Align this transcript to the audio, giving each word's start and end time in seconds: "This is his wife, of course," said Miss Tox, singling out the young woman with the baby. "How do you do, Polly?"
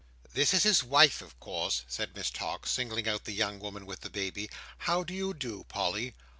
"This 0.33 0.51
is 0.55 0.63
his 0.63 0.83
wife, 0.83 1.21
of 1.21 1.39
course," 1.39 1.85
said 1.87 2.15
Miss 2.15 2.31
Tox, 2.31 2.71
singling 2.71 3.07
out 3.07 3.25
the 3.25 3.33
young 3.33 3.59
woman 3.59 3.85
with 3.85 3.99
the 3.99 4.09
baby. 4.09 4.49
"How 4.79 5.03
do 5.03 5.13
you 5.13 5.31
do, 5.31 5.63
Polly?" 5.65 6.15